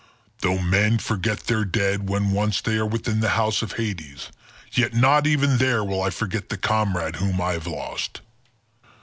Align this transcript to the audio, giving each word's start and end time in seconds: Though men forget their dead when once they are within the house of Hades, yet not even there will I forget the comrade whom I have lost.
Though 0.39 0.57
men 0.57 0.97
forget 0.97 1.41
their 1.43 1.63
dead 1.63 2.09
when 2.09 2.31
once 2.31 2.59
they 2.59 2.77
are 2.77 2.87
within 2.87 3.19
the 3.19 3.29
house 3.37 3.61
of 3.61 3.73
Hades, 3.73 4.29
yet 4.71 4.95
not 4.95 5.27
even 5.27 5.59
there 5.59 5.83
will 5.83 6.01
I 6.01 6.09
forget 6.09 6.49
the 6.49 6.57
comrade 6.57 7.17
whom 7.17 7.39
I 7.39 7.51
have 7.51 7.67
lost. 7.67 8.21